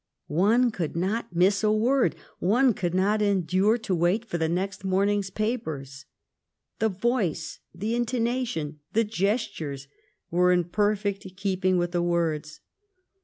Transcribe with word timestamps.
One 0.29 0.71
could 0.71 0.95
not 0.95 1.27
miss 1.35 1.63
a 1.63 1.71
word; 1.71 2.15
one 2.39 2.73
could 2.73 2.95
not 2.95 3.21
endure 3.21 3.77
to 3.77 3.93
wait 3.93 4.25
for 4.25 4.39
the 4.39 4.49
next 4.49 4.83
morning 4.83 5.19
s 5.19 5.29
papers. 5.29 6.05
The 6.79 6.89
voice, 6.89 7.59
the 7.71 7.93
intonation, 7.93 8.79
the 8.93 9.03
gestures, 9.03 9.87
were 10.31 10.51
in 10.51 10.63
perfect 10.63 11.27
keep 11.37 11.63
ing 11.63 11.77
with 11.77 11.91
the 11.91 12.01
words. 12.01 12.61